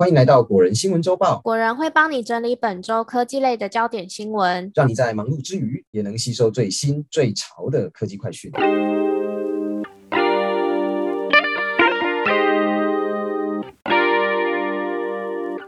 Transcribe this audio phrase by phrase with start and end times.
[0.00, 1.40] 欢迎来到果仁新闻周报。
[1.40, 8.48] 果仁会帮你整理本周科技类的焦点新闻，让你在忙碌之余也能吸收最新最潮的科技快讯。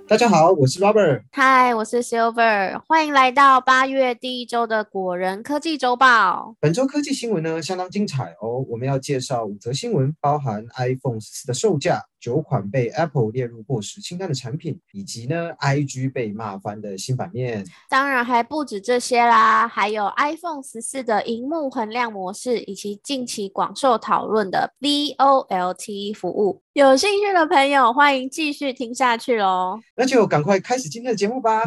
[0.07, 1.25] 大家好，我是 Robert。
[1.33, 2.81] 嗨，我是 Silver。
[2.87, 6.55] 欢迎来到八月第一周的果仁科技周报。
[6.61, 12.05] 本周科技新闻呢相当精彩哦，我们要介绍五则新闻，包含 iPhone 十四的售价。
[12.21, 26.63] 九款被 Apple 列入过时清单的产品，以及呢 IG 被骂翻的新版面，当然还不止这些啦，还有 iPhone 十四的荧幕衡亮模式，以及近期广受讨论的 VoLTE 服务。
[26.75, 29.81] 有兴趣的朋友，欢迎继续听下去喽。
[29.97, 31.65] 那就赶快开始今天的节目吧。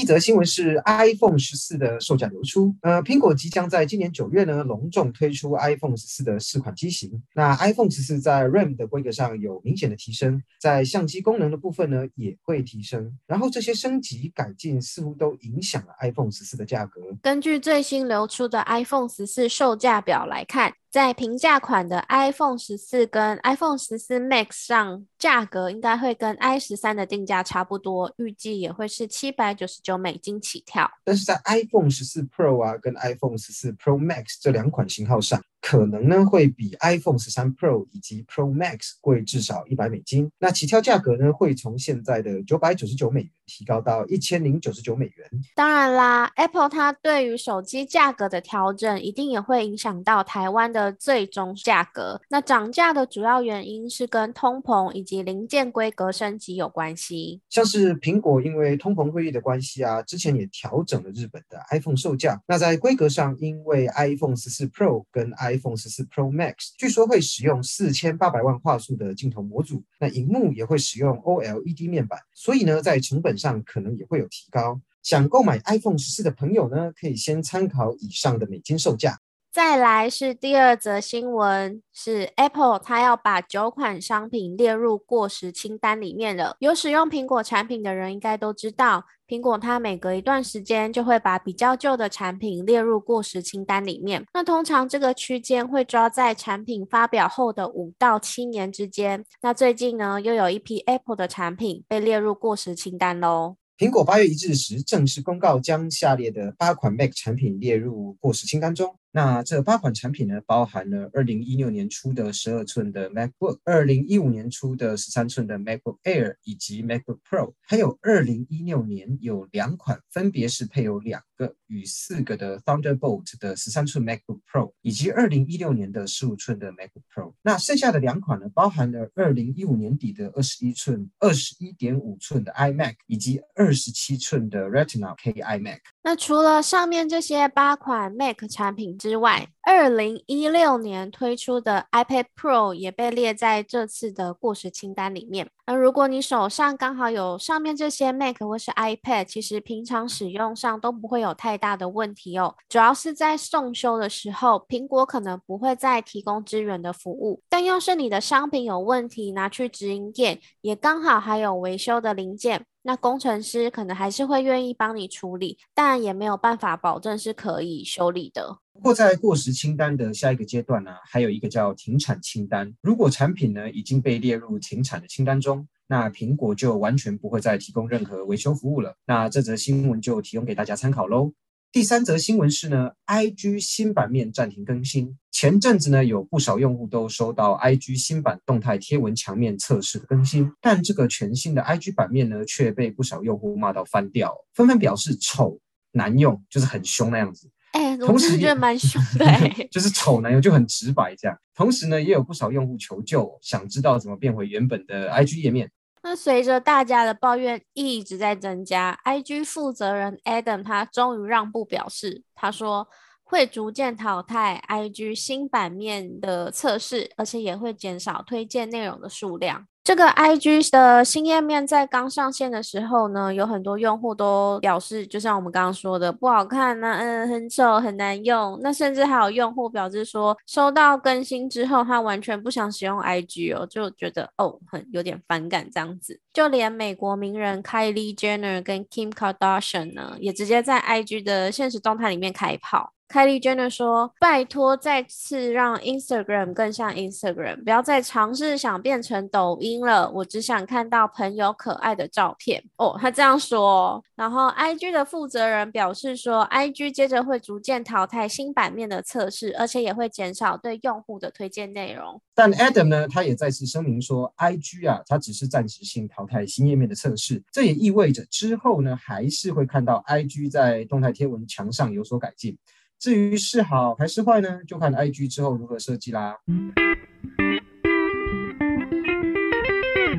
[0.00, 2.74] 一则新闻是 iPhone 十四的售价流出。
[2.80, 7.22] 呃，苹果即将在今年九月呢隆重推出 iPhone 十四的四款机型。
[7.34, 13.14] 那 iPhone 十四在 RAM 的规格上有明显的提升，在相机功能的部分呢也会提升。
[13.26, 17.02] 然后这些升级改进似乎都影响了 iPhone 十四的价格。
[17.20, 20.72] 根据最新流出的 iPhone 十四售价表来看。
[20.90, 30.90] 在平价款的 iPhone 十四跟 iPhone 十四 Max 上，价格应该会跟 i 十三的定价差不多，预计也会是七百九十九美金起跳。
[31.04, 35.40] 但是在 iPhone 十四 Pro 啊，跟 iPhone 十四 Pro Max 这两款型号上。
[35.60, 40.30] 可能呢会比 iPhone 十三 Pro 以及 Pro Max 贵至少一百美金。
[40.38, 45.30] 那起跳价格呢会从现在的九百九十九美元提高到一千零九十九美元。
[45.54, 52.20] 当然啦，Apple 它对于手机价格的调整，一定也会影响到台湾的最终价格。
[52.28, 57.40] 那涨价的主要原因是跟通膨以及零件规格升级有关系。
[57.48, 62.40] 像是苹果因为通膨会议的关系啊，之前也调整了日本的 iPhone 售价。
[62.46, 74.80] 那在规格上，因为 iPhone 十四 Pro 跟 i iPhone 十四 Pro Max 据说会使用四千八百万画素的镜头模组，那荧幕也会使用 OLED 面板，所以呢，在成本上可能也会有提高。
[75.02, 79.18] 想购买 iPhone 十四的朋友呢，可以先参考以上的美金售价。
[79.52, 86.54] 再来是第二则新闻，是 Apple 它要把九款商品列入过时清单里面了。
[86.60, 94.24] 有使用苹果产品的人应该都知道，苹果它每隔一段时间就会把比较旧的产品列入过时清单里面。
[94.32, 99.24] 那通常这个区间会抓在产品发表后的五到七年之间。
[99.42, 103.56] 那最近呢，又有一批 Apple 的产品被列入过时清单喽。
[103.76, 108.94] 苹果八月一日时正式公告，将下列的八款 Mac 产品列入过时清单中。
[109.12, 127.32] 那这八款产品呢，包含了二零一六年初的十二寸的 MacBook，二零一五年初的十三寸的 MacBook Air 以及 MacBook Pro，还有二零一六年有两款，分别是配有两个与四个的 Thunderbolt 的十三寸 MacBook Pro，以及二零一六年的十五寸的 MacBook Pro。
[127.40, 135.78] 那剩下的两款呢，包含了二零一五年底的二十一寸、二十一点五寸的 iMac，以及二十七寸的 Retina K iMac。
[136.02, 145.48] 那除了上面这些八款 Mac 产品之外，二零一六年推出的 iPad Pro 也被列在这次的过时清单里面。
[145.64, 152.56] 那如果你手上刚好有上面这些 Mac 或是 iPad，其实平常使用上都不会有太大的问题哦。
[152.68, 157.40] 主要是在送修的时候，苹果可能不会再提供支援的服务。
[157.48, 162.66] 但要是你的商品有问题，拿去直营店，也刚好还有维修的零件。
[162.82, 168.56] 那工程师可能还是会愿意帮你处理，但也没有办法保证是可以修理的。
[168.80, 172.72] 不过，在过时清单的下一个阶段呢，还有一个叫停产清单。
[172.80, 178.96] 如果产品呢已经被列入停产的清单中，那苹果就完全不会再提供任何维修服务了。
[179.04, 181.30] 那这则新闻就提供给大家参考喽。
[181.70, 185.18] 第三则新闻是呢，IG 新版面暂停更新。
[185.30, 195.60] 前阵子呢，有不少用户都收到 IG 新版动态贴文墙面测试的更新，但这个全新的 IG 版面呢，却被不少用户骂到翻掉，纷纷表示丑
[195.92, 197.50] 难用，就是很凶那样子。
[197.72, 199.26] 哎，同时觉得蛮凶 的，
[199.70, 201.36] 就是丑男友，就很直白这样。
[201.54, 205.70] 同时呢，也有不少用户求救，想知道怎么变回原本的 IG 页面。
[206.02, 212.88] 那随着大家的抱怨一直在增加，IG 负责人 Adam 他终于让步，表示他说
[213.22, 219.66] 会逐渐淘汰 IG 新版面的测试，而且也会减少推荐内容的数量。
[219.82, 228.60] 这个 IG 的新页面在刚上线的时候呢，有很多用户都表示，就像我们刚刚说的，不好看呢，嗯，很丑，很难用。
[228.62, 236.20] 那甚至还有用户表示说，收到更新之后，他完全不想使用 IG 哦，就觉得哦，很有点反感这样子。
[236.32, 242.92] 就连美国名人 Kylie Jenner 跟 Kim Kardashian 呢，也直接在 IG 的现实动态里面开炮。
[243.10, 250.08] Kylie Jenner 说：“拜托，再次让 Instagram 更像 Instagram，不要再尝试想变成抖音了。
[250.12, 254.00] 我只想看到朋友可爱的照片。”哦，他这样说。
[254.14, 272.56] 然后 IG 的负责人表示说：“IG 接着会逐渐淘汰新版面的测试，而且也会减少对用户的推荐内容。”但 Adam 呢，他也再次声明说：“IG 啊，它只是暂时性淘汰新页面的测试，这也意味着之后呢，还是会看到 IG 在动态贴文墙上有所改进。”
[273.00, 274.60] 至于是好还是坏呢？
[274.68, 276.36] 就看 IG 之后如何设计啦。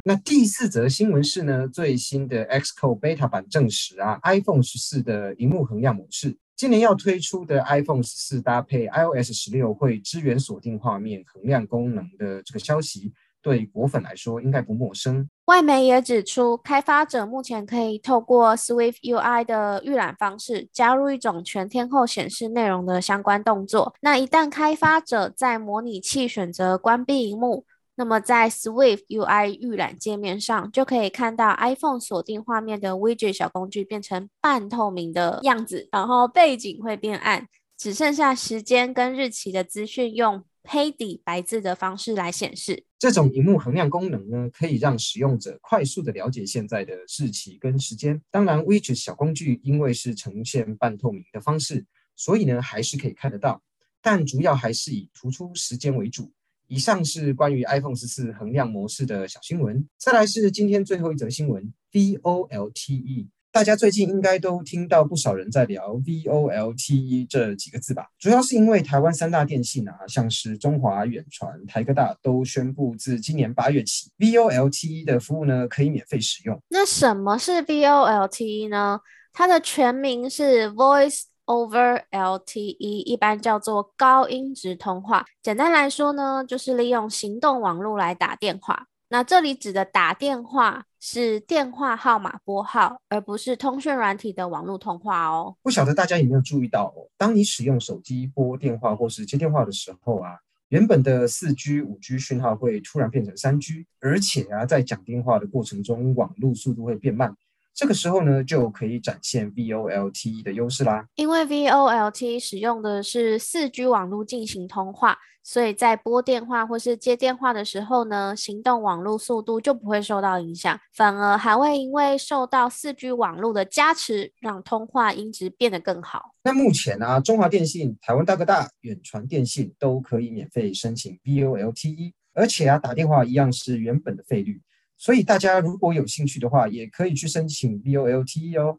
[0.04, 13.14] 那第四则新闻是呢，最新的 Xcode Beta 版证实啊，iPhone 十四的荧幕衡量模式，今年要推出的 iPhone 十四搭配 iOS 十六会支援锁定画面衡量功能的这个消息。
[13.42, 15.28] 对果粉来说应该不陌生。
[15.46, 23.94] 外媒也指出，开发者目前可以透过 Swift UI 的预览方式，加入一种全天候显示内容的相关动作。
[24.02, 27.66] 那一旦开发者在模拟器选择关闭荧幕，
[27.96, 37.46] 那么在 Swift UI 预览界面上就可以看到 iPhone 锁定画面的 Widget 小工具变成半透明的样子，然后背景会变暗，
[37.78, 40.44] 只剩下时间跟日期的资讯用。
[40.64, 48.22] 黑底白字的方式来显示这种荧幕衡量功能呢，可以让使用者快速的了解现在的日期跟时间。
[48.30, 51.86] 当然，Widget 小工具因为是呈现半透明的方式，
[52.16, 53.64] 所以呢还是可以看得到，
[54.02, 56.32] 但主要还是以突出时间为主。
[56.68, 59.90] 以上是关于 iPhone 十四衡量模式的小新闻。
[59.98, 63.28] 再来是今天最后一则新闻，VoLTE。
[63.54, 68.08] 大家最近应该都听到不少人在聊 VoLTE 这几个字吧？
[68.18, 76.58] 主要是因为台湾三大电信啊，像是中华远传、台科大都宣布自今年八月起，VoLTE 的服务呢可以免费使用。
[76.70, 79.02] 那什么是 VoLTE 呢？
[79.34, 85.26] 它的全名是 Voice over LTE，一般叫做高音质通话。
[85.44, 88.86] 简单来说呢，就是利用行动网络来打电话。
[89.10, 95.56] 那这里指的打电话是电话号码拨号，而不是通讯软体的网络通话哦。
[95.64, 100.38] 不晓得大家有没有注意到哦，当你使用手机拨电话或是接电话的时候啊，
[100.70, 107.36] 原本的四 G、五 G 讯号会突然变成三 G，而且啊，在讲电话的过程中，网络速度会变慢。
[107.74, 111.06] 这个时候呢，就可以展现 VoLTE 的优势啦。
[111.16, 126.36] 因为 VoLTE 使用的是四 G 网络进行通话，所以在拨电话或是接电话的时候呢，行动网络速度就不会受到影响，反而还会因为受到四 G 网络的加持，让通话音质变得更好。
[126.44, 134.62] 那目前呢，中华电信、台湾大哥大、远传电信都可以免费申请 VoLTE，而且啊，打电话一样是原本的费率。
[135.02, 138.78] 所以大家如果有兴趣的话，也可以去申请 VoLTE 哦。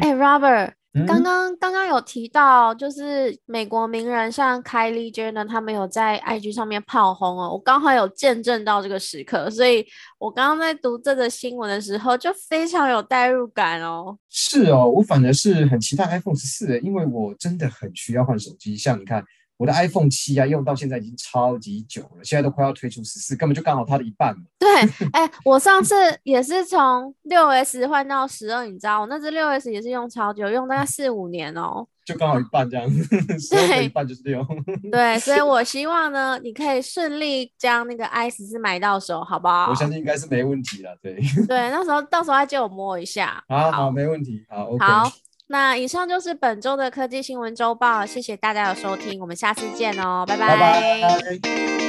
[0.00, 0.74] 哎，Robert，
[1.04, 9.84] 刚刚刚刚有提到，就是美国名人像 Kylie Jenner 他们有在 IG 上面炮轰哦，我刚好有见证到这个时刻，所以
[10.20, 14.16] 我刚刚在读这个新闻的时候就非常有代入感哦。
[14.30, 19.24] 是哦，我反而是很期待 iPhone 十四，因为我真的很需要换手机，像你看。
[19.56, 24.68] 我的 iPhone 七啊，用到现在已经超级久了，现在都快要推出十四，根本就刚好它的一半对，
[25.12, 33.06] 哎，我上次也是从六 S 换到十二，你知道，我那只六 S 也是用超久，用大概四五年哦，就刚好一半这样， 子。
[33.50, 34.44] 对一半就是六。
[34.90, 39.68] 对，所以我希望呢，你可以顺利将那个 i 十四买到手，好不好？
[39.70, 41.14] 我相信应该是没问题了，对。
[41.46, 43.42] 对，那时候到时候再借我摸一下。
[43.48, 44.84] 好好，没问题，好，OK。
[44.84, 45.12] 好。
[45.46, 51.83] 那以上就是本周的科技新闻周报，谢谢大家的收听，我们下次见哦，拜拜。